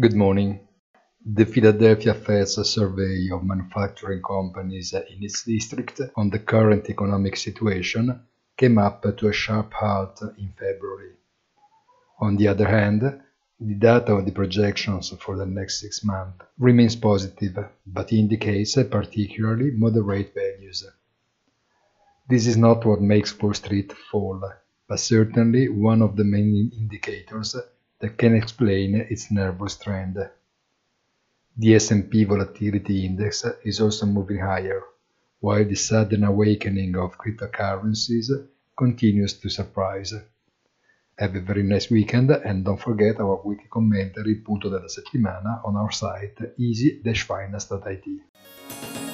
Good 0.00 0.14
morning. 0.14 0.60
The 1.26 1.44
Philadelphia 1.44 2.14
Fed's 2.14 2.54
survey 2.68 3.30
of 3.32 3.42
manufacturing 3.42 4.22
companies 4.22 4.92
in 4.92 5.24
its 5.24 5.42
district 5.42 6.00
on 6.14 6.30
the 6.30 6.38
current 6.38 6.88
economic 6.88 7.36
situation 7.36 8.20
came 8.56 8.78
up 8.78 9.02
to 9.02 9.26
a 9.26 9.32
sharp 9.32 9.72
halt 9.72 10.22
in 10.38 10.52
February. 10.56 11.14
On 12.20 12.36
the 12.36 12.46
other 12.46 12.68
hand, 12.68 13.02
the 13.58 13.74
data 13.74 14.12
on 14.12 14.24
the 14.24 14.30
projections 14.30 15.12
for 15.18 15.36
the 15.36 15.46
next 15.46 15.80
six 15.80 16.04
months 16.04 16.44
remains 16.60 16.94
positive, 16.94 17.58
but 17.84 18.12
indicates 18.12 18.76
particularly 18.76 19.72
moderate 19.72 20.32
values. 20.32 20.86
This 22.28 22.46
is 22.46 22.56
not 22.56 22.86
what 22.86 23.00
makes 23.00 23.36
Wall 23.36 23.52
Street 23.52 23.92
fall, 24.12 24.48
but 24.88 25.00
certainly 25.00 25.68
one 25.68 26.02
of 26.02 26.14
the 26.14 26.22
main 26.22 26.70
indicators 26.72 27.56
that 28.00 28.16
can 28.16 28.34
explain 28.34 28.94
its 28.94 29.30
nervous 29.30 29.76
trend. 29.76 30.16
The 31.56 31.74
S&P 31.74 32.24
Volatility 32.24 33.04
Index 33.04 33.44
is 33.64 33.80
also 33.80 34.06
moving 34.06 34.38
higher, 34.38 34.82
while 35.40 35.64
the 35.64 35.74
sudden 35.74 36.24
awakening 36.24 36.96
of 36.96 37.18
cryptocurrencies 37.18 38.30
continues 38.76 39.34
to 39.40 39.48
surprise. 39.48 40.14
Have 41.18 41.34
a 41.34 41.40
very 41.40 41.64
nice 41.64 41.90
weekend 41.90 42.30
and 42.30 42.64
don't 42.64 42.80
forget 42.80 43.18
our 43.18 43.40
weekly 43.44 43.66
commentary 43.68 44.36
punto 44.36 44.70
della 44.70 44.86
settimana 44.86 45.60
on 45.64 45.74
our 45.74 45.90
site 45.90 46.54
easy-finance.it. 46.56 49.07